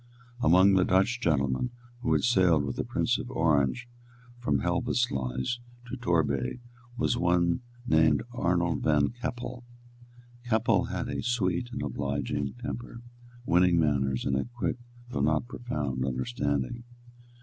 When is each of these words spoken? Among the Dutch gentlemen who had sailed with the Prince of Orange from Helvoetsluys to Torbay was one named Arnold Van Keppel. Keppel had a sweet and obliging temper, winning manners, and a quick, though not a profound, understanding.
Among 0.41 0.73
the 0.73 0.83
Dutch 0.83 1.21
gentlemen 1.21 1.69
who 2.01 2.13
had 2.13 2.23
sailed 2.23 2.63
with 2.65 2.75
the 2.77 2.83
Prince 2.83 3.19
of 3.19 3.29
Orange 3.29 3.87
from 4.39 4.61
Helvoetsluys 4.61 5.59
to 5.85 5.95
Torbay 5.95 6.57
was 6.97 7.19
one 7.19 7.61
named 7.85 8.23
Arnold 8.33 8.81
Van 8.81 9.09
Keppel. 9.09 9.63
Keppel 10.49 10.85
had 10.85 11.07
a 11.07 11.21
sweet 11.21 11.69
and 11.71 11.83
obliging 11.83 12.55
temper, 12.55 13.01
winning 13.45 13.79
manners, 13.79 14.25
and 14.25 14.35
a 14.35 14.45
quick, 14.45 14.77
though 15.11 15.21
not 15.21 15.43
a 15.43 15.45
profound, 15.45 16.03
understanding. 16.03 16.83